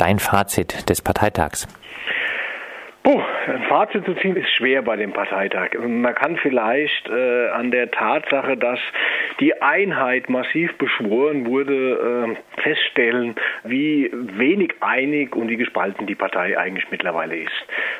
dein 0.00 0.18
Fazit 0.18 0.88
des 0.88 1.02
Parteitags? 1.02 1.66
Puh, 3.02 3.22
ein 3.46 3.62
Fazit 3.62 4.04
zu 4.04 4.14
ziehen 4.16 4.36
ist 4.36 4.50
schwer 4.50 4.82
bei 4.82 4.96
dem 4.96 5.14
Parteitag. 5.14 5.70
Man 5.78 6.14
kann 6.14 6.36
vielleicht 6.36 7.08
äh, 7.08 7.48
an 7.48 7.70
der 7.70 7.90
Tatsache, 7.90 8.58
dass 8.58 8.78
die 9.40 9.62
Einheit 9.62 10.28
massiv 10.28 10.76
beschworen 10.76 11.46
wurde, 11.46 12.36
äh, 12.36 12.60
feststellen, 12.60 13.36
wie 13.64 14.10
wenig 14.12 14.74
einig 14.80 15.34
und 15.34 15.48
wie 15.48 15.56
gespalten 15.56 16.06
die 16.06 16.14
Partei 16.14 16.58
eigentlich 16.58 16.90
mittlerweile 16.90 17.36
ist. 17.36 17.50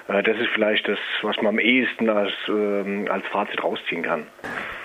Äh, 0.09 0.23
das 0.23 0.37
ist 0.37 0.51
vielleicht 0.53 0.87
das, 0.87 0.99
was 1.23 1.37
man 1.39 1.47
am 1.47 1.59
ehesten 1.59 2.11
als, 2.11 2.33
ähm, 2.49 3.09
als 3.11 3.25
Fazit 3.29 3.65
rausziehen 3.65 4.03
kann. 4.03 4.27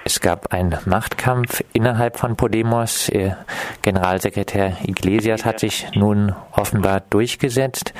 Es 0.05 0.21
gab 0.21 0.53
einen 0.53 0.77
Machtkampf 0.85 1.61
innerhalb 1.73 2.17
von 2.17 2.37
Podemos. 2.37 3.11
Generalsekretär 3.81 4.77
Iglesias 4.85 5.43
hat 5.43 5.59
sich 5.59 5.87
nun 5.95 6.33
offenbar 6.53 7.01
durchgesetzt. 7.09 7.93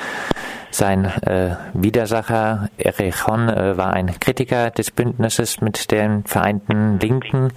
Sein 0.70 1.04
äh, 1.04 1.56
Widersacher 1.74 2.68
Erechon 2.76 3.48
äh, 3.48 3.76
war 3.76 3.92
ein 3.92 4.18
Kritiker 4.20 4.70
des 4.70 4.90
Bündnisses 4.90 5.60
mit 5.60 5.90
den 5.90 6.24
Vereinten 6.24 6.98
Linken, 7.00 7.52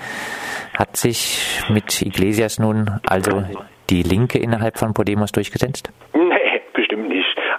hat 0.78 0.96
sich 0.98 1.62
mit 1.70 2.02
Iglesias 2.02 2.60
nun 2.60 3.00
also 3.06 3.44
die 3.90 4.04
Linke 4.04 4.38
innerhalb 4.38 4.78
von 4.78 4.94
Podemos 4.94 5.32
durchgesetzt? 5.32 5.92
Nicht. 6.14 6.29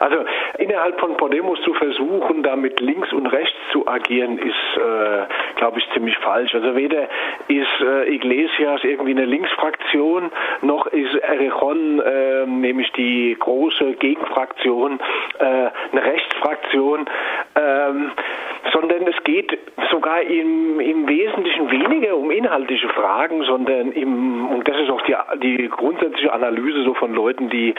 Also 0.00 0.24
innerhalb 0.56 0.98
von 0.98 1.14
Podemos 1.18 1.60
zu 1.60 1.74
versuchen, 1.74 2.42
damit 2.42 2.80
links 2.80 3.12
und 3.12 3.26
rechts 3.26 3.56
zu 3.70 3.86
agieren, 3.86 4.38
ist, 4.38 4.76
äh, 4.76 5.26
glaube 5.56 5.78
ich, 5.78 5.86
ziemlich 5.92 6.16
falsch. 6.18 6.54
Also 6.54 6.74
weder 6.74 7.06
ist 7.48 7.80
äh, 7.82 8.08
Iglesias 8.08 8.82
irgendwie 8.82 9.10
eine 9.10 9.26
Linksfraktion, 9.26 10.32
noch 10.62 10.86
ist 10.86 11.14
Erechon, 11.16 12.00
äh, 12.00 12.46
nämlich 12.46 12.90
die 12.92 13.36
große 13.38 13.92
Gegenfraktion, 13.96 15.00
äh, 15.38 15.44
eine 15.44 16.02
Rechtsfraktion. 16.02 17.04
Ähm, 17.56 18.12
sondern 18.72 19.06
es 19.06 19.22
geht 19.24 19.58
sogar 19.90 20.22
im, 20.22 20.80
im 20.80 21.08
Wesentlichen 21.08 21.70
weniger 21.70 22.16
um 22.16 22.30
inhaltliche 22.30 22.88
Fragen, 22.88 23.42
sondern 23.44 23.92
im, 23.92 24.46
und 24.48 24.68
das 24.68 24.76
ist 24.78 24.90
auch 24.90 25.02
die, 25.02 25.14
die 25.56 25.68
grundsätzliche 25.68 26.32
Analyse 26.32 26.82
so 26.84 26.94
von 26.94 27.12
Leuten, 27.12 27.50
die 27.50 27.70
äh, 27.70 27.74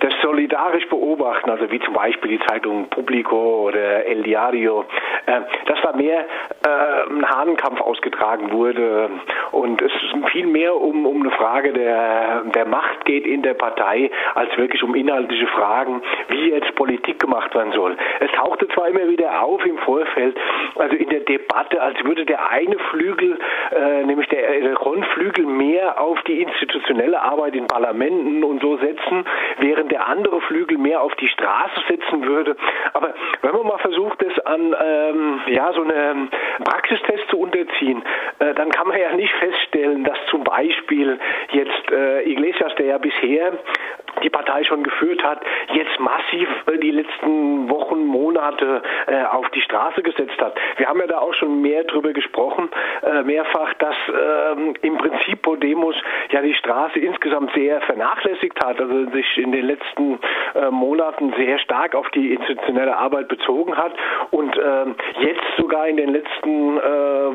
das 0.00 0.12
solidarisch 0.22 0.88
beobachten, 0.88 1.50
also 1.50 1.70
wie 1.70 1.80
zum 1.80 1.94
Beispiel 1.94 2.38
die 2.38 2.46
Zeitung 2.46 2.88
Publico 2.88 3.68
oder 3.68 4.06
El 4.06 4.22
Diario, 4.22 4.84
äh, 5.26 5.40
dass 5.66 5.78
da 5.82 5.92
mehr 5.92 6.20
äh, 6.20 7.10
ein 7.10 7.28
Hahnenkampf 7.28 7.80
ausgetragen 7.80 8.52
wurde 8.52 9.10
und 9.52 9.80
es 9.82 9.92
viel 10.32 10.46
mehr 10.46 10.74
um, 10.74 11.06
um 11.06 11.20
eine 11.20 11.30
Frage 11.30 11.72
der, 11.72 12.42
der 12.54 12.66
Macht 12.66 13.04
geht 13.04 13.26
in 13.26 13.42
der 13.42 13.54
Partei, 13.54 14.10
als 14.34 14.56
wirklich 14.56 14.82
um 14.82 14.94
inhaltliche 14.94 15.46
Fragen, 15.48 16.02
wie 16.28 16.50
jetzt 16.50 16.74
Politik 16.74 17.18
gemacht 17.20 17.54
werden 17.54 17.72
soll. 17.72 17.96
Es 18.20 18.30
tauchte 18.32 18.68
zwar 18.68 18.88
immer 18.88 19.08
wieder 19.08 19.42
auf 19.42 19.64
im 19.64 19.78
Vorfeld, 19.90 20.38
also 20.76 20.94
in 20.94 21.08
der 21.08 21.20
Debatte, 21.20 21.82
als 21.82 21.98
würde 22.04 22.24
der 22.24 22.48
eine 22.48 22.78
Flügel, 22.90 23.36
äh, 23.74 24.04
nämlich 24.04 24.28
der 24.28 24.76
Ron-Flügel, 24.76 25.46
mehr 25.46 26.00
auf 26.00 26.22
die 26.28 26.42
institutionelle 26.42 27.20
Arbeit 27.20 27.56
in 27.56 27.66
Parlamenten 27.66 28.44
und 28.44 28.62
so 28.62 28.76
setzen, 28.76 29.24
während 29.58 29.90
der 29.90 30.06
andere 30.06 30.40
Flügel 30.42 30.78
mehr 30.78 31.00
auf 31.02 31.12
die 31.16 31.26
Straße 31.26 31.80
setzen 31.88 32.24
würde. 32.24 32.56
Aber 32.92 33.14
wenn 33.42 33.52
man 33.52 33.66
mal 33.66 33.78
versucht, 33.78 34.22
das 34.22 34.38
an 34.46 34.76
ähm, 34.80 35.40
ja 35.48 35.72
so 35.72 35.82
eine 35.82 36.28
Praxistest 36.64 37.28
zu 37.28 37.40
unterziehen, 37.40 38.02
äh, 38.38 38.54
dann 38.54 38.70
kann 38.70 38.86
man 38.86 39.00
ja 39.00 39.12
nicht 39.16 39.34
feststellen, 39.40 40.04
dass 40.04 40.18
zum 40.30 40.44
Beispiel 40.44 41.18
jetzt 41.50 41.90
äh, 41.90 42.22
Iglesias, 42.30 42.72
der 42.76 42.86
ja 42.86 42.98
bisher 42.98 43.54
die 44.22 44.30
Partei 44.30 44.64
schon 44.64 44.82
geführt 44.82 45.22
hat, 45.22 45.40
jetzt 45.74 45.98
massiv 46.00 46.48
äh, 46.66 46.78
die 46.78 46.90
letzten 46.90 47.68
Wochen, 47.68 48.04
Monate 48.04 48.82
äh, 49.06 49.24
auf 49.24 49.48
die 49.50 49.60
Straße 49.60 50.02
gesetzt 50.02 50.40
hat. 50.40 50.54
Wir 50.76 50.88
haben 50.88 51.00
ja 51.00 51.06
da 51.06 51.18
auch 51.18 51.34
schon 51.34 51.62
mehr 51.62 51.84
drüber 51.84 52.12
gesprochen, 52.12 52.68
äh, 53.02 53.22
mehrfach, 53.22 53.74
dass 53.74 53.96
ähm, 54.08 54.74
im 54.82 54.96
Prinzip 54.98 55.42
Podemos 55.42 55.94
ja 56.30 56.42
die 56.42 56.54
Straße 56.54 56.98
insgesamt 56.98 57.52
sehr 57.54 57.80
vernachlässigt 57.82 58.62
hat, 58.64 58.80
also 58.80 59.10
sich 59.10 59.38
in 59.38 59.52
den 59.52 59.66
letzten 59.66 60.18
Monaten 60.70 61.32
sehr 61.36 61.58
stark 61.60 61.94
auf 61.94 62.08
die 62.10 62.34
institutionelle 62.34 62.96
Arbeit 62.96 63.28
bezogen 63.28 63.76
hat 63.76 63.92
und 64.30 64.56
ähm, 64.56 64.94
jetzt 65.20 65.42
sogar 65.56 65.86
in 65.88 65.96
den 65.96 66.10
letzten 66.10 66.76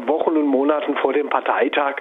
Wochen 0.08 0.32
und 0.32 0.48
Monaten 0.48 0.96
vor 0.98 1.14
dem 1.14 1.30
Parteitag 1.30 1.96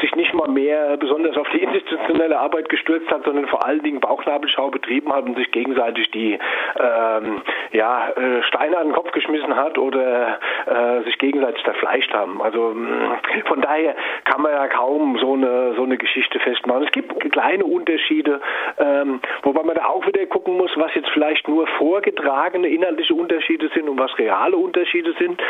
sich 0.00 0.14
nicht 0.16 0.32
mal 0.34 0.48
mehr 0.48 0.96
besonders 0.96 1.36
auf 1.36 1.48
die 1.50 1.62
institutionelle 1.62 2.38
Arbeit 2.38 2.68
gestürzt 2.68 3.10
hat, 3.10 3.24
sondern 3.24 3.46
vor 3.46 3.64
allen 3.64 3.82
Dingen 3.82 4.00
Bauchnabelschau 4.08 4.70
betrieben 4.70 5.12
hat 5.12 5.24
und 5.24 5.36
sich 5.36 5.50
gegenseitig 5.50 6.10
die 6.10 6.38
ähm, 6.80 7.42
ja, 7.72 8.08
äh, 8.10 8.42
Steine 8.44 8.78
an 8.78 8.88
den 8.88 8.94
Kopf 8.94 9.12
geschmissen 9.12 9.54
hat 9.54 9.76
oder 9.76 10.38
äh, 10.66 11.02
sich 11.04 11.18
gegenseitig 11.18 11.62
zerfleischt 11.64 12.12
haben. 12.14 12.40
Also 12.40 12.72
mm, 12.74 13.44
von 13.46 13.60
daher 13.60 13.94
kann 14.24 14.42
man 14.42 14.52
ja 14.52 14.66
kaum 14.68 15.18
so 15.18 15.34
eine 15.34 15.74
so 15.76 15.84
eine 15.84 15.98
Geschichte 15.98 16.38
festmachen. 16.40 16.84
Es 16.84 16.92
gibt 16.92 17.32
kleine 17.32 17.64
Unterschiede, 17.64 18.40
ähm, 18.78 19.20
wobei 19.42 19.62
man 19.62 19.76
da 19.76 19.86
auch 19.86 20.06
wieder 20.06 20.24
gucken 20.26 20.56
muss, 20.56 20.70
was 20.76 20.94
jetzt 20.94 21.10
vielleicht 21.10 21.46
nur 21.48 21.66
vorgetragene 21.78 22.68
inhaltliche 22.68 23.14
Unterschiede 23.14 23.68
sind 23.74 23.88
und 23.88 23.98
was 23.98 24.16
reale 24.18 24.56
Unterschiede 24.56 25.14
sind. 25.18 25.40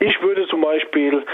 Ich 0.00 0.20
würde 0.22 0.46
zum 0.48 0.60
Beispiel 0.60 1.24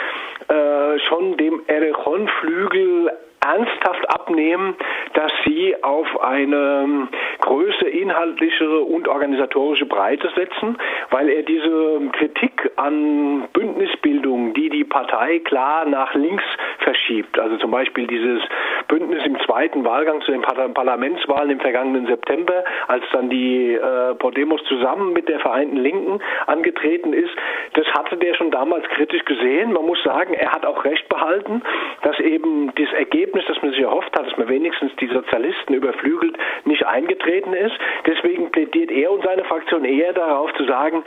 äh, 0.49 0.99
schon 1.01 1.37
dem 1.37 1.63
Erechon-Flügel 1.67 3.11
ernsthaft 3.45 4.09
abnehmen, 4.11 4.75
dass 5.15 5.33
sie 5.45 5.75
auf 5.83 6.23
eine 6.23 7.09
größere 7.41 7.89
inhaltliche 7.89 8.81
und 8.81 9.09
organisatorische 9.09 9.87
Breite 9.87 10.31
setzen, 10.35 10.77
weil 11.11 11.29
er 11.29 11.43
diese 11.43 12.01
Kritik 12.13 12.71
an 12.77 13.49
Bündnisbildung, 13.53 14.55
die 14.55 14.71
die 14.71 14.85
Partei 14.85 15.41
klar 15.41 15.85
nach 15.85 16.15
links 16.15 16.45
verschiebt, 16.79 17.39
also 17.39 17.57
zum 17.59 17.71
Beispiel 17.71 18.07
dieses 18.07 18.41
Bündnis 18.89 19.25
im 19.25 19.39
zweiten 19.41 19.85
Wahlgang 19.85 20.21
zu 20.23 20.33
den 20.33 20.43
Parlamentswahlen 20.43 21.51
im 21.51 21.61
vergangenen 21.61 22.07
September, 22.07 22.65
als 22.89 23.05
dann 23.13 23.31
die 23.31 23.75
äh, 23.75 24.15
Podemos 24.15 24.63
zusammen 24.65 25.13
mit 25.13 25.29
der 25.29 25.41
Vereinten 25.41 25.77
Linken 25.77 26.21
angetreten 26.47 27.13
ist, 27.13 27.35
das 27.75 27.87
hatte 27.95 28.17
der 28.17 28.35
schon 28.35 28.51
damals 28.51 28.85
kritisch 28.91 29.25
gesehen. 29.25 29.73
Man 29.73 29.87
muss 29.87 30.03
sagen, 30.03 30.35
er 30.35 30.53
hat 30.53 30.65
auch 30.67 30.85
recht 30.85 31.09
behalten, 31.09 31.63
dass 32.03 32.19
eben 32.21 32.73
das 32.75 32.93
Ergebnis, 32.93 33.45
das 33.49 33.61
man 33.63 33.73
sich 33.73 33.81
erhofft 33.81 34.17
hat, 34.19 34.27
dass 34.27 34.37
man 34.37 34.49
wenigstens 34.49 34.95
die 34.97 35.09
Sozialisten 35.09 35.75
überflügelt, 35.75 36.37
nicht 36.65 36.87
eingetreten 36.87 37.53
ist. 37.53 37.75
Deswegen 38.07 38.51
plädiert 38.51 38.91
er 38.91 39.11
und 39.11 39.25
seine 39.25 39.45
Fraktion 39.45 39.85
eher 39.85 40.13
darauf 40.13 40.53
zu 40.55 40.65
sagen, 40.65 41.05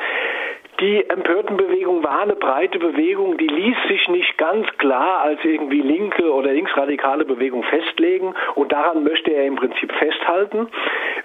die 0.79 1.09
Empörtenbewegung 1.09 2.03
war 2.03 2.21
eine 2.21 2.35
breite 2.35 2.77
Bewegung, 2.77 3.37
die 3.37 3.47
ließ 3.47 3.77
sich 3.87 4.07
nicht 4.09 4.37
ganz 4.37 4.67
klar 4.77 5.21
als 5.21 5.39
irgendwie 5.43 5.81
linke 5.81 6.31
oder 6.31 6.53
linksradikale 6.53 7.25
Bewegung 7.25 7.63
festlegen 7.63 8.35
und 8.55 8.71
daran 8.71 9.03
möchte 9.03 9.31
er 9.31 9.45
im 9.45 9.55
Prinzip 9.55 9.91
festhalten. 9.93 10.67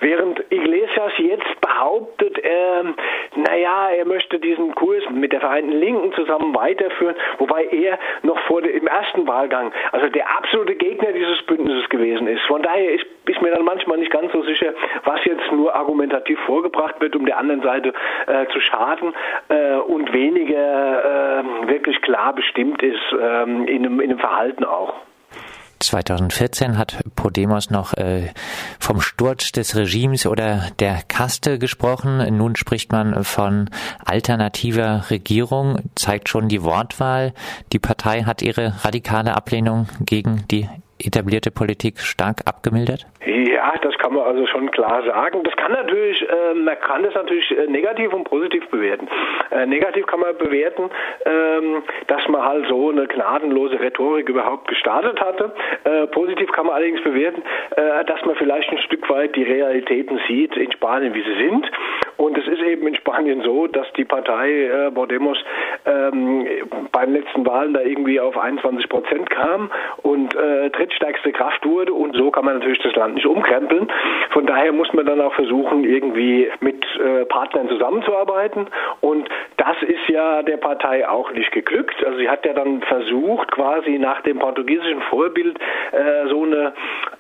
Während 0.01 0.43
Iglesias 0.51 1.13
jetzt 1.19 1.61
behauptet, 1.61 2.39
er, 2.39 2.95
naja, 3.37 3.91
er 3.91 4.07
möchte 4.07 4.39
diesen 4.39 4.75
Kurs 4.75 5.05
mit 5.11 5.33
der 5.33 5.41
Vereinten 5.41 5.73
Linken 5.73 6.13
zusammen 6.15 6.55
weiterführen, 6.55 7.17
wobei 7.39 7.65
er 7.65 7.99
noch 8.23 8.39
vor 8.47 8.63
ersten 8.92 9.26
Wahlgang, 9.26 9.72
also 9.92 10.08
der 10.08 10.28
absolute 10.36 10.75
Gegner 10.75 11.12
dieses 11.12 11.42
Bündnisses 11.42 11.88
gewesen 11.88 12.26
ist. 12.26 12.42
Von 12.42 12.62
daher 12.62 12.92
ist, 12.92 13.06
ist 13.26 13.41
mir 13.41 13.50
dann 13.50 13.64
manchmal 13.64 13.98
nicht 13.98 14.10
ganz 14.10 14.32
so 14.32 14.42
sicher, 14.42 14.72
was 15.04 15.25
jetzt 15.25 15.50
nur 15.53 15.75
argumentativ 15.75 16.38
vorgebracht 16.41 17.00
wird, 17.00 17.16
um 17.16 17.26
der 17.26 17.38
anderen 17.38 17.62
Seite 17.62 17.92
äh, 18.26 18.47
zu 18.53 18.60
schaden 18.60 19.14
äh, 19.48 19.76
und 19.76 20.12
weniger 20.12 21.41
äh, 21.41 21.69
wirklich 21.69 22.00
klar 22.03 22.34
bestimmt 22.34 22.82
ist 22.82 23.00
ähm, 23.12 23.66
in, 23.66 23.84
einem, 23.86 24.00
in 24.00 24.10
einem 24.10 24.19
Verhalten 24.19 24.64
auch. 24.64 24.94
2014 25.82 26.78
hat 26.78 27.03
Podemos 27.16 27.70
noch 27.70 27.94
äh, 27.94 28.31
vom 28.78 29.00
Sturz 29.00 29.53
des 29.53 29.76
Regimes 29.76 30.26
oder 30.26 30.70
der 30.78 31.03
Kaste 31.03 31.59
gesprochen. 31.59 32.36
Nun 32.36 32.57
spricht 32.57 32.92
man 32.92 33.24
von 33.24 33.68
alternativer 34.04 35.10
Regierung, 35.10 35.78
zeigt 35.95 36.28
schon 36.28 36.48
die 36.48 36.62
Wortwahl. 36.62 37.34
Die 37.72 37.78
Partei 37.78 38.22
hat 38.24 38.42
ihre 38.42 38.84
radikale 38.84 39.34
Ablehnung 39.34 39.89
gegen 40.01 40.45
die 40.51 40.68
etablierte 41.04 41.51
Politik 41.51 42.01
stark 42.01 42.41
abgemildert? 42.47 43.07
Ja, 43.25 43.75
das 43.81 43.97
kann 43.99 44.15
man 44.15 44.25
also 44.25 44.47
schon 44.47 44.71
klar 44.71 45.03
sagen. 45.04 45.43
Das 45.45 45.54
kann 45.57 45.72
natürlich, 45.72 46.21
äh, 46.22 46.54
man 46.54 46.78
kann 46.81 47.03
das 47.03 47.15
natürlich 47.15 47.51
äh, 47.51 47.66
negativ 47.66 48.13
und 48.13 48.25
positiv 48.25 48.69
bewerten. 48.69 49.09
Äh, 49.51 49.66
negativ 49.66 50.07
kann 50.07 50.21
man 50.21 50.37
bewerten, 50.37 50.91
ähm, 51.25 51.83
dass 52.09 52.27
man 52.28 52.43
halt 52.43 52.66
so 52.69 52.91
eine 52.91 53.07
gnadenlose 53.07 53.78
Rhetorik 53.78 54.28
überhaupt 54.28 54.69
gestartet 54.69 55.21
hatte. 55.21 55.53
Äh, 55.84 56.07
positiv 56.09 56.51
kann 56.53 56.66
man 56.66 56.77
allerdings 56.77 57.03
bewerten, 57.03 57.43
äh, 57.77 58.05
dass 58.05 58.25
man 58.25 58.34
vielleicht 58.37 58.71
ein 58.71 58.78
Stück 58.78 59.09
weit 59.09 59.37
die 59.37 59.45
Realitäten 59.45 60.21
sieht 60.27 60.57
in 60.57 60.72
Spanien, 60.72 61.15
wie 61.15 61.22
sie 61.22 61.37
sind 61.37 61.71
Und 62.16 62.38
es 62.38 62.47
ist 62.47 62.60
eben 62.62 62.86
in 62.86 62.94
Spanien 62.94 63.42
so, 63.42 63.66
dass 63.66 63.86
die 63.94 64.04
Partei 64.04 64.50
äh, 64.50 64.91
Podemos 64.91 65.38
ähm, 65.86 66.47
bei 66.92 67.04
den 67.04 67.14
letzten 67.14 67.47
Wahlen 67.47 67.74
da 67.74 67.80
irgendwie 67.80 68.20
auf 68.20 68.38
21 68.38 68.88
Prozent 68.88 69.30
kam 69.30 69.70
und 70.03 70.34
äh, 70.34 70.70
drittstärkste 70.70 71.32
Kraft 71.32 71.64
wurde. 71.66 71.92
Und 71.92 72.16
so 72.16 72.30
kann 72.30 72.44
man 72.44 72.59
natürlich 72.59 72.80
das 72.80 72.94
Land 72.94 73.14
nicht 73.14 73.26
umkrempeln. 73.26 73.91
Von 74.30 74.47
daher 74.47 74.72
muss 74.72 74.92
man 74.92 75.06
dann 75.06 75.20
auch 75.20 75.34
versuchen, 75.34 75.84
irgendwie 75.84 76.50
mit 76.60 76.84
äh, 76.98 77.24
Partnern 77.26 77.68
zusammenzuarbeiten. 77.68 78.66
Und 79.00 79.28
das 79.56 79.76
ist 79.82 80.09
ja 80.09 80.42
der 80.42 80.56
Partei 80.56 81.09
auch 81.09 81.32
nicht 81.32 81.53
geglückt. 81.53 82.04
Also 82.04 82.18
sie 82.18 82.28
hat 82.28 82.44
ja 82.44 82.53
dann 82.53 82.82
versucht, 82.82 83.50
quasi 83.53 83.98
nach 83.98 84.20
dem 84.22 84.38
portugiesischen 84.38 85.00
Vorbild 85.03 85.59
äh, 85.92 86.28
so 86.28 86.44
eine 86.44 86.72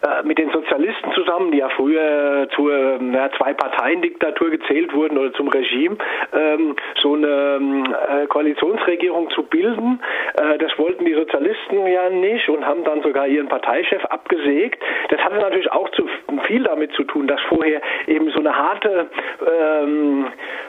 äh, 0.02 0.22
mit 0.24 0.38
den 0.38 0.50
Sozialisten 0.50 1.12
zusammen, 1.12 1.52
die 1.52 1.58
ja 1.58 1.68
früher 1.70 2.48
zur 2.54 2.98
na, 3.00 3.30
Zwei-Parteien-Diktatur 3.32 4.50
gezählt 4.50 4.92
wurden 4.94 5.16
oder 5.16 5.32
zum 5.32 5.48
Regime, 5.48 5.96
ähm, 6.32 6.76
so 7.00 7.14
eine 7.14 7.84
äh, 8.22 8.26
Koalitionsregierung 8.26 9.30
zu 9.30 9.44
bilden. 9.44 10.00
Äh, 10.34 10.58
das 10.58 10.76
wollten 10.78 11.04
die 11.04 11.14
Sozialisten 11.14 11.86
ja 11.86 12.10
nicht 12.10 12.48
und 12.48 12.66
haben 12.66 12.84
dann 12.84 13.02
sogar 13.02 13.26
ihren 13.26 13.48
Parteichef 13.48 14.04
abgesägt. 14.06 14.82
Das 15.08 15.20
hatte 15.20 15.36
natürlich 15.36 15.70
auch 15.70 15.88
zu 15.90 16.08
viel 16.46 16.64
damit 16.64 16.92
zu 16.94 17.04
tun, 17.04 17.26
dass 17.26 17.40
vorher 17.42 17.80
eben 18.06 18.30
so 18.30 18.40
eine 18.40 18.56
harte 18.56 19.08
ähm, 19.46 20.26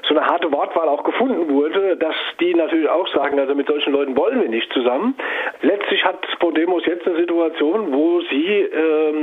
so 0.08 0.16
eine 0.16 0.26
harte 0.26 0.52
Wortwahl 0.52 0.90
auch 0.90 1.04
gefunden 1.04 1.50
wurde, 1.50 1.96
dass 1.98 2.16
die 2.40 2.54
natürlich 2.54 2.90
auch 2.90 3.08
sagen, 3.08 3.40
also 3.40 3.56
mit 3.56 3.68
solchen 3.68 3.94
Leuten 3.94 4.18
wollen 4.18 4.42
wir 4.42 4.50
nicht 4.50 4.72
zusammen. 4.74 5.16
Letztlich 5.62 6.04
hat 6.04 6.20
Podemos 6.40 6.86
jetzt 6.86 7.08
eine 7.08 7.18
Situation, 7.18 7.94
wo 7.94 8.22
sie 8.22 8.48
ähm, 8.48 9.23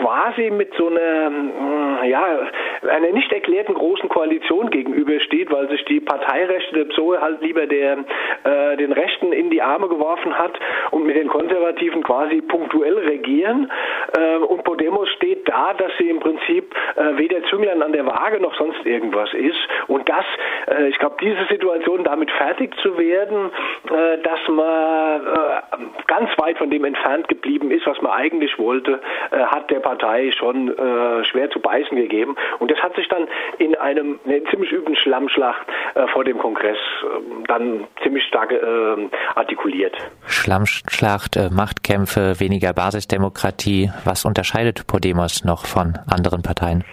quasi 0.00 0.50
mit 0.50 0.72
so 0.74 0.88
einer, 0.88 2.04
ja, 2.04 2.40
einer 2.88 3.12
nicht 3.12 3.32
erklärten 3.32 3.74
großen 3.74 4.08
Koalition 4.08 4.70
gegenübersteht, 4.70 5.50
weil 5.52 5.68
sich 5.68 5.84
die 5.84 6.00
Parteirechte 6.00 6.74
der 6.74 6.84
PSOE 6.86 7.20
halt 7.20 7.40
lieber 7.42 7.66
der, 7.66 7.98
äh, 8.44 8.76
den 8.76 8.92
Rechten 8.92 9.32
in 9.32 9.50
die 9.50 9.62
Arme 9.62 9.88
geworfen 9.88 10.36
hat 10.38 10.58
und 10.90 11.04
mit 11.04 11.16
den 11.16 11.28
Konservativen 11.28 12.02
quasi 12.02 12.40
punktuell 12.40 12.98
regieren. 12.98 13.70
Äh, 14.16 14.36
und 14.36 14.64
Podemos 14.64 15.08
steht 15.10 15.48
da, 15.48 15.74
dass 15.74 15.92
sie 15.98 16.08
im 16.08 16.20
Prinzip 16.20 16.74
äh, 16.96 17.18
weder 17.18 17.42
Zünglein 17.44 17.82
an 17.82 17.92
der 17.92 18.06
Waage 18.06 18.40
noch 18.40 18.54
sonst 18.56 18.84
irgendwas 18.84 19.32
ist. 19.34 19.58
Und 19.88 20.08
das, 20.08 20.24
äh, 20.66 20.88
ich 20.88 20.98
glaube, 20.98 21.16
diese 21.20 21.44
Situation 21.50 22.04
damit 22.04 22.30
fertig 22.32 22.74
zu 22.82 22.96
werden, 22.98 23.50
äh, 23.90 24.18
dass 24.22 24.40
man 24.48 25.20
äh, 25.20 25.60
ganz 26.06 26.30
weit 26.38 26.58
von 26.58 26.70
dem 26.70 26.84
entfernt 26.84 27.28
geblieben 27.28 27.70
ist, 27.70 27.86
was 27.86 28.00
man 28.02 28.12
eigentlich 28.12 28.58
wollte, 28.58 29.00
hat 29.30 29.70
der 29.70 29.80
Partei 29.90 30.30
schon 30.38 30.72
schwer 31.30 31.50
zu 31.50 31.60
beißen 31.60 31.96
gegeben. 31.96 32.36
Und 32.60 32.70
das 32.70 32.78
hat 32.78 32.94
sich 32.94 33.08
dann 33.08 33.26
in 33.58 33.74
einem 33.74 34.20
eine 34.24 34.44
ziemlich 34.44 34.70
üblen 34.72 34.96
Schlammschlacht 34.96 35.66
vor 36.12 36.24
dem 36.24 36.38
Kongress 36.38 36.78
dann 37.48 37.86
ziemlich 38.02 38.24
stark 38.24 38.52
artikuliert. 39.34 39.96
Schlammschlacht, 40.26 41.36
Machtkämpfe, 41.50 42.38
weniger 42.38 42.72
Basisdemokratie. 42.72 43.90
Was 44.04 44.24
unterscheidet 44.24 44.86
Podemos 44.86 45.44
noch 45.44 45.66
von 45.66 45.98
anderen 46.08 46.42
Parteien? 46.42 46.84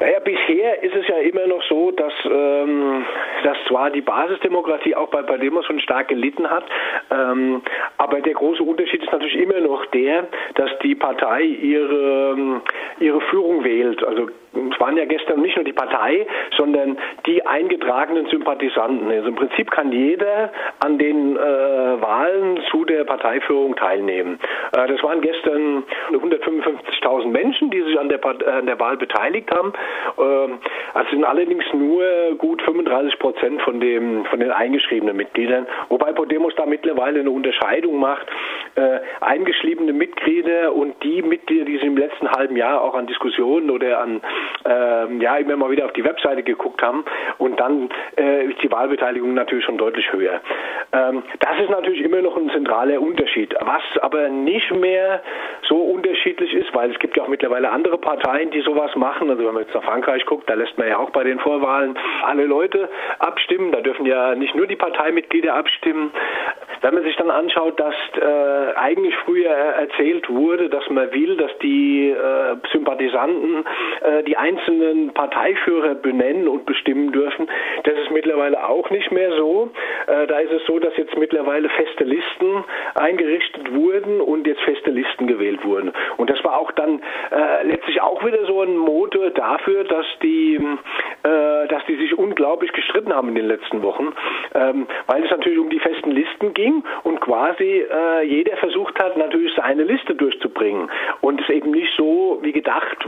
Naja, 0.00 0.17
bisher 0.28 0.82
ist 0.82 0.94
es 0.94 1.08
ja 1.08 1.16
immer 1.20 1.46
noch 1.46 1.62
so, 1.62 1.90
dass, 1.90 2.12
ähm, 2.26 3.06
dass 3.44 3.56
zwar 3.66 3.90
die 3.90 4.02
Basisdemokratie 4.02 4.94
auch 4.94 5.08
bei 5.08 5.22
Podemos 5.22 5.64
schon 5.64 5.80
stark 5.80 6.08
gelitten 6.08 6.50
hat, 6.50 6.64
ähm, 7.10 7.62
aber 7.96 8.20
der 8.20 8.34
große 8.34 8.62
Unterschied 8.62 9.02
ist 9.02 9.10
natürlich 9.10 9.38
immer 9.38 9.60
noch 9.60 9.86
der, 9.86 10.26
dass 10.54 10.70
die 10.82 10.94
Partei 10.94 11.42
ihre, 11.42 12.60
ihre 13.00 13.20
Führung 13.22 13.64
wählt. 13.64 14.04
Also 14.04 14.28
es 14.52 14.80
waren 14.80 14.96
ja 14.96 15.04
gestern 15.04 15.40
nicht 15.40 15.56
nur 15.56 15.64
die 15.64 15.72
Partei, 15.72 16.26
sondern 16.56 16.98
die 17.26 17.44
eingetragenen 17.46 18.26
Sympathisanten. 18.26 19.10
Also 19.10 19.28
im 19.28 19.34
Prinzip 19.34 19.70
kann 19.70 19.92
jeder 19.92 20.50
an 20.80 20.98
den 20.98 21.36
äh, 21.36 21.40
Wahlen 21.40 22.60
zu 22.70 22.84
der 22.84 23.04
Parteiführung 23.04 23.76
teilnehmen. 23.76 24.38
Äh, 24.72 24.88
das 24.88 25.02
waren 25.02 25.20
gestern 25.20 25.84
155.000 26.12 27.26
Menschen, 27.28 27.70
die 27.70 27.82
sich 27.82 27.98
an 27.98 28.08
der, 28.08 28.20
äh, 28.24 28.50
an 28.50 28.66
der 28.66 28.80
Wahl 28.80 28.96
beteiligt 28.96 29.50
haben. 29.54 29.72
Äh, 30.18 30.48
also 30.94 31.10
sind 31.10 31.24
allerdings 31.24 31.64
nur 31.72 32.04
gut 32.38 32.62
35 32.62 33.18
Prozent 33.18 33.62
von, 33.62 33.80
dem, 33.80 34.24
von 34.26 34.40
den 34.40 34.50
eingeschriebenen 34.50 35.16
Mitgliedern, 35.16 35.66
wobei 35.88 36.12
Podemos 36.12 36.54
da 36.56 36.66
mittlerweile 36.66 37.20
eine 37.20 37.30
Unterscheidung 37.30 37.98
macht. 37.98 38.26
Äh, 38.74 39.00
eingeschriebene 39.20 39.92
Mitglieder 39.92 40.74
und 40.74 41.02
die 41.02 41.22
Mitglieder, 41.22 41.64
die 41.64 41.74
sich 41.74 41.84
im 41.84 41.96
letzten 41.96 42.30
halben 42.30 42.56
Jahr 42.56 42.82
auch 42.82 42.94
an 42.94 43.06
Diskussionen 43.06 43.70
oder 43.70 44.00
an 44.00 44.20
ähm, 44.64 45.20
ja 45.20 45.36
immer 45.36 45.56
mal 45.56 45.70
wieder 45.70 45.84
auf 45.84 45.92
die 45.92 46.04
Webseite 46.04 46.42
geguckt 46.42 46.82
haben 46.82 47.04
und 47.38 47.58
dann 47.60 47.88
äh, 48.16 48.46
ist 48.46 48.62
die 48.62 48.70
Wahlbeteiligung 48.70 49.34
natürlich 49.34 49.64
schon 49.64 49.78
deutlich 49.78 50.12
höher. 50.12 50.40
Ähm, 50.92 51.22
das 51.40 51.60
ist 51.60 51.70
natürlich 51.70 52.02
immer 52.02 52.22
noch 52.22 52.36
ein 52.36 52.50
zentraler 52.50 53.00
Unterschied. 53.00 53.54
Was 53.60 53.82
aber 54.02 54.28
nicht 54.28 54.70
mehr 54.74 55.22
so 55.68 55.76
unterschiedlich 55.76 56.52
ist, 56.54 56.74
weil 56.74 56.90
es 56.90 56.98
gibt 56.98 57.16
ja 57.16 57.24
auch 57.24 57.28
mittlerweile 57.28 57.70
andere 57.70 57.98
Parteien, 57.98 58.50
die 58.50 58.60
sowas 58.60 58.94
machen. 58.96 59.30
Also 59.30 59.44
wenn 59.44 59.54
man 59.54 59.62
jetzt 59.64 59.74
nach 59.74 59.84
Frankreich 59.84 60.07
guckt, 60.26 60.48
da 60.48 60.54
lässt 60.54 60.76
man 60.78 60.88
ja 60.88 60.98
auch 60.98 61.10
bei 61.10 61.24
den 61.24 61.38
Vorwahlen 61.38 61.96
alle 62.24 62.44
Leute 62.44 62.88
abstimmen. 63.18 63.72
Da 63.72 63.80
dürfen 63.80 64.06
ja 64.06 64.34
nicht 64.34 64.54
nur 64.54 64.66
die 64.66 64.76
Parteimitglieder 64.76 65.54
abstimmen. 65.54 66.10
Wenn 66.80 66.94
man 66.94 67.02
sich 67.02 67.16
dann 67.16 67.30
anschaut, 67.30 67.78
dass 67.80 67.94
äh, 68.20 68.74
eigentlich 68.76 69.14
früher 69.24 69.50
erzählt 69.50 70.28
wurde, 70.30 70.68
dass 70.68 70.88
man 70.90 71.12
will, 71.12 71.36
dass 71.36 71.50
die 71.58 72.10
äh, 72.10 72.56
Sympathisanten 72.72 73.64
äh, 74.00 74.22
die 74.22 74.36
einzelnen 74.36 75.12
Parteiführer 75.12 75.96
benennen 75.96 76.46
und 76.46 76.66
bestimmen 76.66 77.10
dürfen, 77.10 77.48
das 77.82 77.94
ist 77.94 78.10
mittlerweile 78.12 78.64
auch 78.64 78.90
nicht 78.90 79.10
mehr 79.10 79.32
so. 79.36 79.70
Äh, 80.06 80.26
da 80.28 80.38
ist 80.38 80.52
es 80.52 80.64
so, 80.66 80.78
dass 80.78 80.96
jetzt 80.96 81.16
mittlerweile 81.16 81.68
feste 81.68 82.04
Listen 82.04 82.64
eingerichtet 82.94 83.74
wurden 83.74 84.20
und 84.20 84.46
jetzt 84.46 84.60
feste 84.62 84.90
Listen 84.90 85.26
gewählt 85.26 85.64
wurden. 85.64 85.92
Und 86.16 86.30
das 86.30 86.42
war 86.44 86.58
auch 86.58 86.70
dann 86.72 87.02
äh, 87.30 87.66
letztlich 87.66 88.00
auch 88.00 88.24
wieder 88.24 88.44
so 88.46 88.62
ein 88.62 88.76
Motor 88.76 89.30
dafür, 89.30 89.84
dass 89.88 90.06
die, 90.22 90.56
äh, 90.56 91.68
dass 91.68 91.84
die 91.86 91.96
sich 91.96 92.16
unglaublich 92.16 92.72
gestritten 92.72 93.12
haben 93.12 93.28
in 93.28 93.34
den 93.34 93.46
letzten 93.46 93.82
Wochen, 93.82 94.12
ähm, 94.54 94.86
weil 95.06 95.24
es 95.24 95.30
natürlich 95.30 95.58
um 95.58 95.70
die 95.70 95.80
festen 95.80 96.10
Listen 96.10 96.54
ging 96.54 96.84
und 97.02 97.20
quasi 97.20 97.84
äh, 97.90 98.22
jeder 98.24 98.56
versucht 98.56 98.98
hat, 99.02 99.16
natürlich 99.16 99.52
seine 99.54 99.84
Liste 99.84 100.14
durchzubringen. 100.14 100.90
Und 101.20 101.40
es 101.40 101.48
eben 101.48 101.70
nicht 101.70 101.92
so 101.96 102.38
wie 102.42 102.47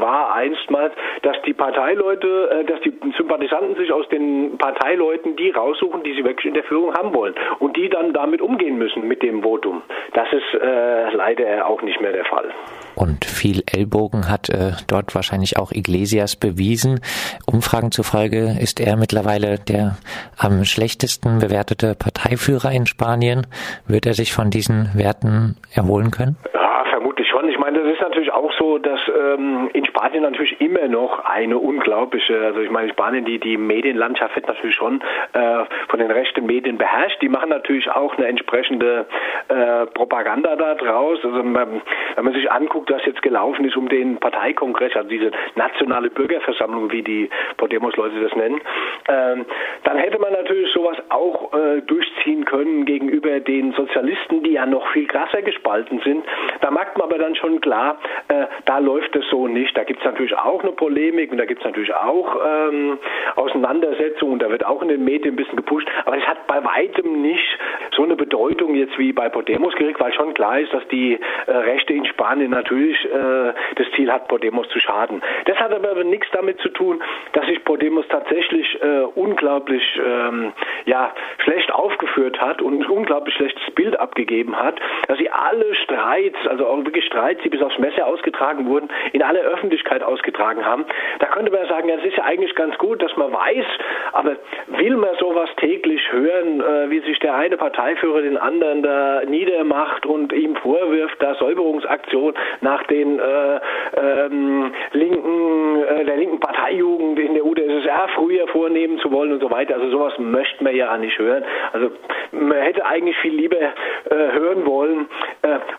war 0.01 0.35
einstmals, 0.35 0.93
dass 1.23 1.37
die 1.47 1.53
Parteileute, 1.53 2.51
äh, 2.51 2.65
dass 2.65 2.81
die 2.81 2.93
Sympathisanten 3.17 3.77
sich 3.77 3.93
aus 3.93 4.09
den 4.09 4.59
Parteileuten 4.59 5.37
die 5.37 5.51
raussuchen, 5.51 6.03
die 6.03 6.15
sie 6.15 6.25
wirklich 6.25 6.47
in 6.47 6.55
der 6.55 6.65
Führung 6.65 6.95
haben 6.95 7.15
wollen 7.15 7.35
und 7.59 7.77
die 7.77 7.89
dann 7.89 8.13
damit 8.13 8.41
umgehen 8.41 8.79
müssen 8.79 9.07
mit 9.07 9.23
dem 9.23 9.43
Votum. 9.43 9.83
Das 10.15 10.29
ist 10.33 10.61
äh, 10.61 11.11
leider 11.15 11.67
auch 11.67 11.83
nicht 11.83 12.01
mehr 12.01 12.13
der 12.13 12.25
Fall. 12.25 12.51
Und 12.95 13.25
viel 13.25 13.63
Ellbogen 13.67 14.29
hat 14.29 14.51
äh, 14.51 14.73
dort 14.87 15.15
wahrscheinlich 15.15 15.59
auch 15.59 15.73
Iglesias 15.73 16.37
bewiesen. 16.37 17.01
Umfragen 17.47 17.93
zufolge 17.93 18.57
ist 18.61 18.81
er 18.81 18.97
mittlerweile 18.97 19.59
der 19.59 19.97
am 20.37 20.65
schlechtesten 20.65 21.39
bewertete 21.39 21.95
Parteiführer 21.95 22.73
in 22.73 22.87
Spanien. 22.87 23.47
Wird 23.87 24.07
er 24.07 24.15
sich 24.15 24.33
von 24.33 24.51
diesen 24.51 24.91
Werten 24.95 25.57
erholen 25.75 26.11
können? 26.11 26.37
Vermutlich 27.01 27.29
schon. 27.29 27.49
Ich 27.49 27.59
meine, 27.59 27.79
das 27.79 27.95
ist 27.95 28.03
natürlich 28.03 28.31
auch 28.31 28.53
so, 28.59 28.77
dass 28.77 29.01
ähm, 29.09 29.71
in 29.73 29.87
Spanien 29.87 30.23
natürlich 30.23 30.61
immer 30.61 30.87
noch 30.87 31.25
eine 31.25 31.57
unglaubliche, 31.57 32.39
also 32.39 32.61
ich 32.61 32.71
meine, 32.71 32.91
Spanien, 32.91 33.25
die, 33.25 33.39
die 33.39 33.57
Medienlandschaft 33.57 34.37
wird 34.37 34.47
natürlich 34.47 34.77
schon 34.77 35.01
äh, 35.33 35.65
von 35.89 35.99
den 35.99 36.11
rechten 36.11 36.45
Medien 36.45 36.77
beherrscht. 36.77 37.23
Die 37.23 37.31
machen 37.31 37.49
natürlich 37.49 37.91
auch 37.91 38.19
eine 38.19 38.27
entsprechende 38.27 39.07
äh, 39.49 39.87
Propaganda 39.87 40.57
da 40.57 40.75
draus. 40.75 41.21
Also 41.25 41.39
wenn 41.39 41.53
man, 41.53 42.35
sich 42.35 42.53
anguckt, 42.53 42.91
was 42.91 43.03
jetzt 43.07 43.23
gelaufen 43.23 43.65
ist 43.65 43.79
um 43.79 43.89
den 43.89 44.19
Parteikongress, 44.19 44.95
also 44.95 45.09
diese 45.09 45.31
nationale 45.55 46.11
Bürgerversammlung, 46.11 46.93
wie 46.93 47.03
die 47.03 47.31
Podemos-Leute 47.57 48.21
das 48.21 48.37
nennen, 48.37 48.61
äh, 49.09 49.43
dann 49.85 49.97
hätte 49.97 50.19
man 50.19 50.35
natürlich 50.35 50.71
sowas 50.75 50.99
auch 51.09 51.50
äh, 51.53 51.83
durchziehen 51.83 52.45
können 52.45 52.85
gegenüber 52.85 53.41
den 53.41 53.73
Sozialisten, 53.73 54.43
die 54.43 54.53
ja 54.53 54.67
noch 54.67 54.87
viel 54.93 55.07
krasser 55.07 55.43
gespalten 55.43 56.01
sind. 56.05 56.25
Da 56.61 56.71
merkt 56.71 56.99
man 56.99 57.09
aber 57.09 57.19
dann 57.19 57.35
schon 57.37 57.61
klar, 57.61 57.99
äh, 58.29 58.47
da 58.65 58.79
läuft 58.79 59.15
es 59.17 59.29
so 59.31 59.47
nicht. 59.47 59.77
Da 59.77 59.85
gibt 59.85 60.01
es 60.01 60.05
natürlich 60.05 60.37
auch 60.37 60.63
eine 60.63 60.73
Polemik 60.73 61.31
und 61.31 61.39
da 61.39 61.45
gibt 61.45 61.61
es 61.61 61.67
natürlich 61.67 61.95
auch 61.95 62.37
ähm, 62.45 62.99
Auseinandersetzungen 63.37 64.41
da 64.41 64.51
wird 64.51 64.65
auch 64.65 64.83
in 64.83 64.89
den 64.89 65.05
Medien 65.05 65.35
ein 65.35 65.37
bisschen 65.37 65.57
gepusht. 65.57 65.89
Aber 66.05 66.17
es 66.17 66.27
hat 66.27 66.47
bei 66.47 66.63
weitem 66.65 67.23
nicht 67.23 67.59
so 67.95 68.03
eine 68.03 68.17
Bedeutung 68.17 68.75
jetzt 68.75 68.99
wie 68.99 69.13
bei 69.13 69.29
Podemos 69.29 69.75
gekriegt, 69.75 70.01
weil 70.01 70.13
schon 70.13 70.35
klar 70.35 70.59
ist, 70.61 70.73
dass 70.73 70.87
die 70.89 71.19
äh, 71.47 71.51
Rechte 71.51 71.93
in 71.93 72.05
Spanien 72.07 72.51
natürlich 72.51 73.05
äh, 73.05 73.53
das 73.77 73.87
Ziel 73.95 74.11
hat, 74.13 74.29
Podemos 74.29 74.69
zu 74.69 74.81
schaden. 74.81 75.23
Das 75.45 75.59
hat 75.59 75.73
aber 75.73 76.03
nichts 76.05 76.29
damit 76.33 76.59
zu 76.61 76.69
tun, 76.71 77.03
dass 77.33 77.47
sich 77.47 77.63
Podemos 77.65 78.07
tatsächlich 78.09 78.81
äh, 78.83 79.03
unglaublich 79.15 80.01
ähm, 80.05 80.53
ja, 80.87 81.13
schlecht 81.43 81.73
aufgeführt 81.73 82.41
hat 82.41 82.63
und 82.63 82.81
ein 82.81 82.87
unglaublich 82.87 83.35
schlechtes 83.35 83.71
Bild 83.75 83.99
abgegeben 83.99 84.57
hat, 84.57 84.79
dass 85.09 85.19
sie 85.19 85.31
alle 85.31 85.75
Streits, 85.75 86.39
also 86.47 86.67
auch 86.67 86.85
wirklich 86.85 87.05
Streits, 87.05 87.43
die 87.43 87.49
bis 87.49 87.63
aufs 87.63 87.79
Messer 87.79 88.07
ausgetragen 88.07 88.67
wurden, 88.67 88.89
in 89.13 89.23
aller 89.23 89.41
Öffentlichkeit 89.41 90.03
ausgetragen 90.03 90.65
haben. 90.65 90.85
Da 91.19 91.27
könnte 91.27 91.51
man 91.51 91.67
sagen, 91.69 91.89
ja, 91.89 91.97
das 91.97 92.05
ist 92.05 92.17
ja 92.17 92.25
eigentlich 92.25 92.55
ganz 92.55 92.77
gut, 92.79 93.03
dass 93.03 93.17
man 93.17 93.33
weiß, 93.33 93.67
aber 94.13 94.37
will 94.69 94.97
man 94.97 95.15
sowas 95.19 95.49
täglich 95.57 96.01
hören, 96.13 96.61
äh, 96.61 96.91
wie 96.91 97.01
sich 97.01 97.19
der 97.21 97.35
eine 97.35 97.57
Parteiführer 97.57 98.23
den 98.23 98.37
anderen 98.37 98.83
da 98.83 99.23
niedermacht 99.27 100.07
und 100.07 100.33
ihm 100.33 100.57
vorwirft, 100.57 101.17
da 101.23 101.35
Säuberungsaktion 101.35 102.35
nach 102.61 102.83
den 102.85 103.19
äh, 103.19 103.61
ähm, 103.97 104.73
linken, 104.93 105.83
äh, 105.83 106.05
der 106.05 106.17
linken 106.17 106.41
Parteijugend 106.41 107.19
in 107.19 107.35
der 107.35 107.45
UdSSR 107.45 108.09
früher 108.15 108.47
vornehmen 108.49 108.99
zu 108.99 109.11
wollen 109.13 109.33
und 109.33 109.41
so 109.41 109.51
weiter. 109.51 109.75
Also 109.75 109.91
sowas 109.91 110.15
möchte 110.19 110.63
man 110.65 110.75
ja 110.75 110.97
nicht 110.97 111.19
hören. 111.19 111.30
Also 111.73 111.91
man 112.33 112.59
hätte 112.59 112.85
eigentlich 112.85 113.17
viel 113.19 113.35
lieber 113.35 113.61
äh, 113.61 113.71
hören 114.11 114.67
wollen, 114.67 115.09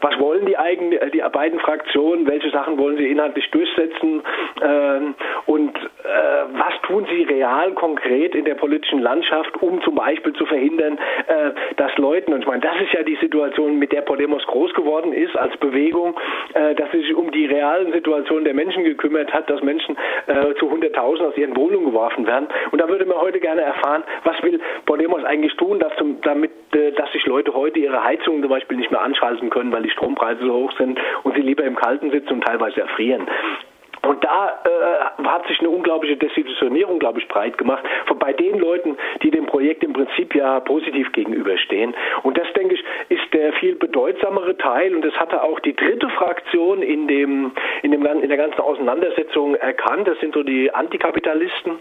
was 0.01 0.19
wollen 0.19 0.45
die, 0.45 0.57
eigen, 0.57 0.91
die 1.13 1.23
beiden 1.31 1.59
Fraktionen, 1.59 2.27
welche 2.27 2.49
Sachen 2.51 2.77
wollen 2.77 2.97
sie 2.97 3.09
inhaltlich 3.09 3.49
durchsetzen 3.51 4.21
ähm, 4.61 5.15
und 5.45 5.75
äh, 5.75 5.81
was 6.53 6.73
tun 6.87 7.05
sie 7.09 7.23
real 7.23 7.71
konkret 7.73 8.35
in 8.35 8.45
der 8.45 8.55
politischen 8.55 8.99
Landschaft, 8.99 9.61
um 9.61 9.81
zum 9.83 9.95
Beispiel 9.95 10.33
zu 10.33 10.45
verhindern, 10.45 10.97
äh, 11.27 11.51
dass 11.77 11.95
Leuten, 11.97 12.33
und 12.33 12.41
ich 12.41 12.47
meine, 12.47 12.61
das 12.61 12.75
ist 12.81 12.93
ja 12.93 13.03
die 13.03 13.17
Situation, 13.17 13.79
mit 13.79 13.91
der 13.91 14.01
Podemos 14.01 14.45
groß 14.47 14.73
geworden 14.73 15.13
ist 15.13 15.35
als 15.35 15.55
Bewegung, 15.57 16.19
äh, 16.53 16.75
dass 16.75 16.91
sie 16.91 17.01
sich 17.01 17.15
um 17.15 17.31
die 17.31 17.45
realen 17.45 17.91
Situationen 17.93 18.45
der 18.45 18.53
Menschen 18.53 18.83
gekümmert 18.83 19.33
hat, 19.33 19.49
dass 19.49 19.61
Menschen 19.61 19.97
äh, 20.27 20.53
zu 20.59 20.67
100.000 20.67 21.27
aus 21.27 21.37
ihren 21.37 21.55
Wohnungen 21.55 21.85
geworfen 21.85 22.25
werden. 22.27 22.47
Und 22.71 22.81
da 22.81 22.87
würde 22.87 23.05
man 23.05 23.17
heute 23.17 23.39
gerne 23.39 23.61
erfahren, 23.61 24.03
was 24.23 24.41
will 24.43 24.59
Podemos 24.85 25.23
eigentlich 25.23 25.55
tun, 25.55 25.79
dass 25.79 25.95
zum, 25.97 26.21
damit, 26.21 26.51
äh, 26.51 26.60
dass 26.71 27.11
sich 27.11 27.25
Leute 27.25 27.53
heute 27.53 27.79
ihre 27.79 28.03
Heizungen 28.03 28.41
zum 28.41 28.49
Beispiel 28.49 28.77
nicht 28.77 28.91
mehr 28.91 29.01
anschalten 29.01 29.49
können, 29.49 29.71
weil 29.71 29.83
die 29.83 29.89
Strompreise 29.89 30.41
so 30.41 30.53
hoch 30.53 30.71
sind 30.77 30.99
und 31.23 31.35
sie 31.35 31.41
lieber 31.41 31.63
im 31.63 31.75
Kalten 31.75 32.11
sitzen 32.11 32.33
und 32.33 32.43
teilweise 32.43 32.81
erfrieren. 32.81 33.27
Und 34.03 34.23
da 34.23 34.59
äh, 34.65 35.23
hat 35.27 35.47
sich 35.47 35.59
eine 35.59 35.69
unglaubliche 35.69 36.17
Desillusionierung, 36.17 36.97
glaube 36.99 37.19
ich, 37.19 37.27
breit 37.27 37.57
gemacht, 37.57 37.83
von 38.07 38.17
bei 38.17 38.33
den 38.33 38.57
Leuten, 38.57 38.97
die 39.21 39.29
dem 39.29 39.45
Projekt 39.45 39.83
im 39.83 39.93
Prinzip 39.93 40.33
ja 40.33 40.59
positiv 40.59 41.11
gegenüberstehen. 41.11 41.93
Und 42.23 42.37
das, 42.37 42.51
denke 42.53 42.75
ich, 42.75 42.83
ist 43.09 43.33
der 43.33 43.53
viel 43.53 43.75
bedeutsamere 43.75 44.57
Teil. 44.57 44.95
Und 44.95 45.05
das 45.05 45.13
hatte 45.15 45.43
auch 45.43 45.59
die 45.59 45.75
dritte 45.75 46.09
Fraktion 46.09 46.81
in, 46.81 47.07
dem, 47.07 47.51
in, 47.83 47.91
dem, 47.91 48.05
in 48.05 48.27
der 48.27 48.37
ganzen 48.37 48.59
Auseinandersetzung 48.59 49.55
erkannt. 49.55 50.07
Das 50.07 50.19
sind 50.19 50.33
so 50.33 50.41
die 50.41 50.73
Antikapitalisten. 50.73 51.73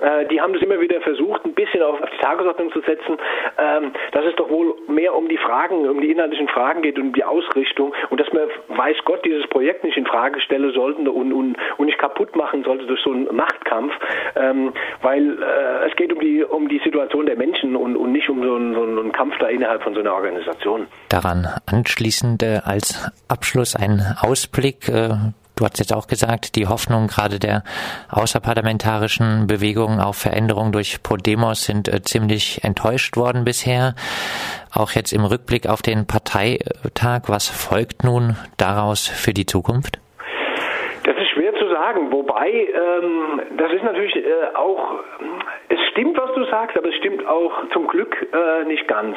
Äh, 0.00 0.26
die 0.26 0.40
haben 0.40 0.52
das 0.52 0.62
immer 0.62 0.80
wieder 0.80 1.00
versucht, 1.00 1.44
ein 1.44 1.54
bisschen 1.54 1.82
auf, 1.82 1.98
die 2.00 2.22
Tagesordnung 2.22 2.70
zu 2.72 2.80
setzen, 2.82 3.18
ähm, 3.58 3.92
dass 4.12 4.24
es 4.24 4.36
doch 4.36 4.48
wohl 4.48 4.74
mehr 4.86 5.14
um 5.14 5.28
die 5.28 5.38
Fragen, 5.38 5.88
um 5.88 6.00
die 6.00 6.10
inhaltlichen 6.12 6.48
Fragen 6.48 6.82
geht 6.82 6.98
und 6.98 7.06
um 7.08 7.12
die 7.12 7.24
Ausrichtung. 7.24 7.92
Und 8.10 8.20
dass 8.20 8.32
man, 8.32 8.44
weiß 8.68 8.96
Gott, 9.04 9.24
dieses 9.24 9.46
Projekt 9.48 9.82
nicht 9.82 9.96
in 9.96 10.06
Frage 10.06 10.40
stellen 10.40 10.72
sollten 10.72 11.08
und, 11.08 11.32
und 11.32 11.56
und 11.76 11.86
nicht 11.86 11.98
kaputt 11.98 12.34
machen 12.36 12.64
sollte 12.64 12.86
durch 12.86 13.00
so 13.02 13.10
einen 13.10 13.34
Machtkampf, 13.34 13.92
ähm, 14.36 14.72
weil 15.02 15.42
äh, 15.42 15.88
es 15.88 15.96
geht 15.96 16.12
um 16.12 16.20
die 16.20 16.44
um 16.44 16.68
die 16.68 16.80
Situation 16.84 17.26
der 17.26 17.36
Menschen 17.36 17.76
und, 17.76 17.96
und 17.96 18.12
nicht 18.12 18.28
um 18.28 18.42
so 18.42 18.54
einen, 18.54 18.74
so 18.74 18.82
einen 18.82 19.12
Kampf 19.12 19.34
da 19.38 19.48
innerhalb 19.48 19.82
von 19.82 19.94
so 19.94 20.00
einer 20.00 20.14
Organisation. 20.14 20.86
Daran 21.08 21.48
anschließend 21.66 22.42
äh, 22.42 22.60
als 22.64 23.10
Abschluss 23.28 23.76
ein 23.76 24.02
Ausblick. 24.20 24.88
Äh 24.88 25.10
Du 25.56 25.64
hast 25.64 25.78
jetzt 25.78 25.92
auch 25.92 26.08
gesagt, 26.08 26.56
die 26.56 26.66
Hoffnungen 26.66 27.06
gerade 27.06 27.38
der 27.38 27.62
außerparlamentarischen 28.08 29.46
Bewegungen 29.46 30.00
auf 30.00 30.16
Veränderungen 30.16 30.72
durch 30.72 31.00
Podemos 31.04 31.64
sind 31.64 31.86
äh, 31.86 32.02
ziemlich 32.02 32.64
enttäuscht 32.64 33.16
worden 33.16 33.44
bisher. 33.44 33.94
Auch 34.72 34.90
jetzt 34.92 35.12
im 35.12 35.24
Rückblick 35.24 35.68
auf 35.68 35.80
den 35.80 36.06
Parteitag, 36.06 37.22
was 37.28 37.46
folgt 37.48 38.02
nun 38.02 38.36
daraus 38.56 39.06
für 39.06 39.32
die 39.32 39.46
Zukunft? 39.46 40.00
Sagen. 41.74 42.12
Wobei, 42.12 42.50
ähm, 42.50 43.40
das 43.56 43.72
ist 43.72 43.82
natürlich 43.82 44.14
äh, 44.16 44.22
auch, 44.54 45.00
es 45.68 45.80
stimmt, 45.90 46.16
was 46.16 46.32
du 46.34 46.44
sagst, 46.44 46.78
aber 46.78 46.88
es 46.88 46.94
stimmt 46.96 47.26
auch 47.26 47.52
zum 47.72 47.86
Glück 47.88 48.26
äh, 48.32 48.64
nicht 48.64 48.86
ganz. 48.88 49.16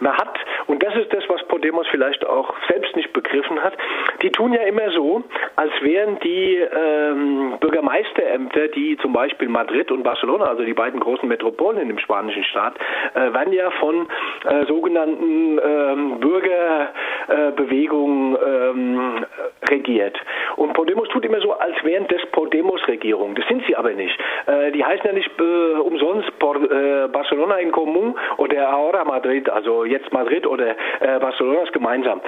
Man 0.00 0.14
hat, 0.14 0.38
und 0.66 0.82
das 0.82 0.96
ist 0.96 1.12
das, 1.12 1.22
was 1.28 1.46
Podemos 1.48 1.86
vielleicht 1.90 2.26
auch 2.26 2.54
selbst 2.68 2.96
nicht 2.96 3.12
begriffen 3.12 3.62
hat, 3.62 3.74
die 4.22 4.30
tun 4.30 4.52
ja 4.52 4.62
immer 4.62 4.90
so, 4.92 5.22
als 5.56 5.72
wären 5.80 6.18
die 6.20 6.56
ähm, 6.56 7.56
Bürgermeisterämter, 7.60 8.68
die 8.68 8.96
zum 8.98 9.12
Beispiel 9.12 9.48
Madrid 9.48 9.90
und 9.90 10.02
Barcelona, 10.02 10.46
also 10.46 10.64
die 10.64 10.74
beiden 10.74 11.00
großen 11.00 11.28
Metropolen 11.28 11.88
dem 11.88 11.98
spanischen 11.98 12.44
Staat, 12.44 12.74
äh, 13.14 13.32
werden 13.32 13.52
ja 13.52 13.70
von 13.72 14.06
äh, 14.44 14.64
sogenannten 14.66 15.58
ähm, 15.62 16.20
Bürgerbewegungen 16.20 18.38
ähm, 18.46 19.26
regiert. 19.68 20.16
Und 20.58 20.72
Podemos 20.72 21.08
tut 21.10 21.24
immer 21.24 21.40
so, 21.40 21.52
als 21.52 21.76
wären 21.84 22.06
das 22.08 22.20
Podemos-Regierungen. 22.32 23.36
Das 23.36 23.46
sind 23.46 23.64
sie 23.66 23.76
aber 23.76 23.92
nicht. 23.92 24.18
Äh, 24.46 24.72
die 24.72 24.84
heißen 24.84 25.06
ja 25.06 25.12
nicht 25.12 25.30
äh, 25.38 25.78
umsonst 25.78 26.36
Por, 26.40 26.56
äh, 26.56 27.06
Barcelona 27.08 27.58
in 27.58 27.70
Común 27.70 28.14
oder 28.38 28.68
Ahora 28.68 29.04
Madrid, 29.04 29.48
also 29.48 29.84
jetzt 29.84 30.12
Madrid 30.12 30.46
oder 30.46 30.70
äh, 31.00 31.20
Barcelonas 31.20 31.70
gemeinsam. 31.70 32.20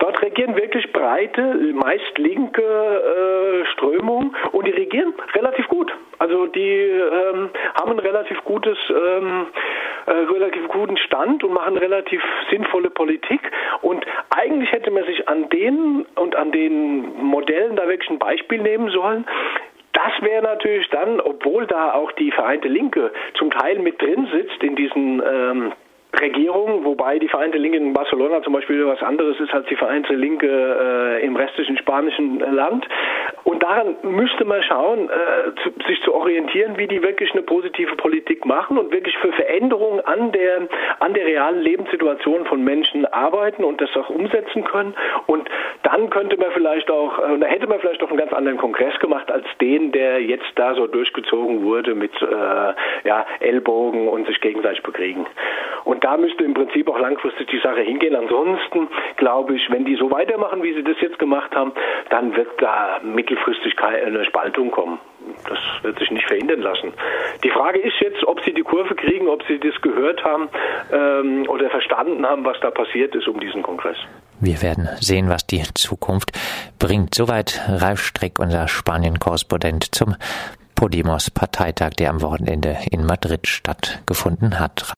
Dort 0.00 0.20
regieren 0.20 0.56
wirklich 0.56 0.92
breite, 0.92 1.40
meist 1.74 2.18
linke 2.18 2.62
äh, 2.62 3.64
Strömungen 3.72 4.34
und 4.50 4.66
die 4.66 4.72
regieren 4.72 5.14
relativ 5.34 5.68
gut. 5.68 5.92
Also 6.18 6.46
die 6.46 6.70
ähm, 6.70 7.50
haben 7.74 7.92
ein 7.92 7.98
relativ 7.98 8.42
gutes, 8.44 8.78
ähm, 8.90 9.46
äh, 10.06 10.10
relativ 10.10 10.68
guten 10.68 10.96
Stand 10.96 11.44
und 11.44 11.52
machen 11.52 11.76
relativ 11.76 12.22
sinnvolle 12.50 12.90
Politik. 12.90 13.40
Und 13.82 14.04
eigentlich 14.30 14.70
hätte 14.72 14.90
man 14.90 15.04
sich 15.04 15.28
an 15.28 15.48
denen 15.50 16.06
und 16.14 16.36
an 16.36 16.52
den 16.52 17.22
Modellen 17.22 17.76
da 17.76 17.88
wirklich 17.88 18.10
ein 18.10 18.18
Beispiel 18.18 18.62
nehmen 18.62 18.90
sollen. 18.90 19.26
Das 19.92 20.12
wäre 20.20 20.42
natürlich 20.42 20.88
dann, 20.90 21.20
obwohl 21.20 21.66
da 21.66 21.94
auch 21.94 22.12
die 22.12 22.30
Vereinte 22.30 22.68
Linke 22.68 23.12
zum 23.34 23.50
Teil 23.50 23.78
mit 23.78 24.00
drin 24.00 24.28
sitzt 24.30 24.62
in 24.62 24.76
diesen 24.76 25.22
ähm, 25.26 25.72
Regierung, 26.20 26.84
wobei 26.84 27.18
die 27.18 27.28
Vereinte 27.28 27.58
Linke 27.58 27.78
in 27.78 27.92
Barcelona 27.92 28.42
zum 28.42 28.52
Beispiel 28.52 28.86
was 28.86 29.02
anderes 29.02 29.38
ist 29.40 29.52
als 29.52 29.66
die 29.66 29.76
Vereinte 29.76 30.14
Linke 30.14 30.46
äh, 31.20 31.24
im 31.24 31.36
restlichen 31.36 31.76
spanischen 31.78 32.38
Land. 32.38 32.86
Und 33.46 33.62
daran 33.62 33.94
müsste 34.02 34.44
man 34.44 34.60
schauen, 34.64 35.08
äh, 35.08 35.54
zu, 35.62 35.70
sich 35.86 36.02
zu 36.02 36.12
orientieren, 36.12 36.78
wie 36.78 36.88
die 36.88 37.00
wirklich 37.00 37.30
eine 37.30 37.42
positive 37.42 37.94
Politik 37.94 38.44
machen 38.44 38.76
und 38.76 38.90
wirklich 38.90 39.16
für 39.18 39.32
Veränderungen 39.32 40.00
an 40.00 40.32
der, 40.32 40.62
an 40.98 41.14
der 41.14 41.26
realen 41.26 41.60
Lebenssituation 41.60 42.44
von 42.46 42.64
Menschen 42.64 43.06
arbeiten 43.06 43.62
und 43.62 43.80
das 43.80 43.96
auch 43.96 44.10
umsetzen 44.10 44.64
können. 44.64 44.96
Und 45.26 45.48
dann 45.84 46.10
könnte 46.10 46.36
man 46.38 46.50
vielleicht 46.50 46.90
auch, 46.90 47.20
äh, 47.20 47.38
da 47.38 47.46
hätte 47.46 47.68
man 47.68 47.78
vielleicht 47.78 48.02
auch 48.02 48.08
einen 48.08 48.18
ganz 48.18 48.32
anderen 48.32 48.58
Kongress 48.58 48.98
gemacht 48.98 49.30
als 49.30 49.46
den, 49.60 49.92
der 49.92 50.20
jetzt 50.20 50.50
da 50.56 50.74
so 50.74 50.88
durchgezogen 50.88 51.62
wurde 51.62 51.94
mit 51.94 52.20
äh, 52.20 52.26
ja, 53.04 53.26
Ellbogen 53.38 54.08
und 54.08 54.26
sich 54.26 54.40
gegenseitig 54.40 54.82
bekriegen. 54.82 55.24
Und 55.84 56.02
da 56.02 56.16
müsste 56.16 56.42
im 56.42 56.54
Prinzip 56.54 56.88
auch 56.88 56.98
langfristig 56.98 57.46
die 57.46 57.60
Sache 57.60 57.82
hingehen. 57.82 58.16
Ansonsten 58.16 58.88
glaube 59.18 59.54
ich, 59.54 59.70
wenn 59.70 59.84
die 59.84 59.94
so 59.94 60.10
weitermachen, 60.10 60.64
wie 60.64 60.74
sie 60.74 60.82
das 60.82 61.00
jetzt 61.00 61.20
gemacht 61.20 61.54
haben, 61.54 61.70
dann 62.10 62.34
wird 62.34 62.48
da 62.58 62.98
mittel 63.04 63.35
mittelfristig 63.36 63.76
eine 63.82 64.24
Spaltung 64.24 64.70
kommen. 64.70 64.98
Das 65.48 65.58
wird 65.82 65.98
sich 65.98 66.10
nicht 66.10 66.26
verhindern 66.26 66.60
lassen. 66.60 66.92
Die 67.44 67.50
Frage 67.50 67.78
ist 67.80 67.94
jetzt, 68.00 68.24
ob 68.24 68.40
Sie 68.44 68.52
die 68.52 68.62
Kurve 68.62 68.94
kriegen, 68.94 69.28
ob 69.28 69.42
Sie 69.44 69.58
das 69.58 69.80
gehört 69.82 70.24
haben 70.24 70.48
ähm, 70.92 71.48
oder 71.48 71.68
verstanden 71.70 72.24
haben, 72.26 72.44
was 72.44 72.58
da 72.60 72.70
passiert 72.70 73.14
ist 73.14 73.28
um 73.28 73.40
diesen 73.40 73.62
Kongress. 73.62 73.96
Wir 74.40 74.60
werden 74.62 74.88
sehen, 75.00 75.28
was 75.28 75.46
die 75.46 75.62
Zukunft 75.74 76.32
bringt. 76.78 77.14
Soweit 77.14 77.60
Ralf 77.68 78.00
Streck, 78.00 78.38
unser 78.38 78.68
Spanien-Korrespondent 78.68 79.94
zum 79.94 80.14
Podemos-Parteitag, 80.74 81.90
der 81.98 82.10
am 82.10 82.20
Wochenende 82.20 82.76
in 82.90 83.06
Madrid 83.06 83.46
stattgefunden 83.46 84.60
hat. 84.60 84.94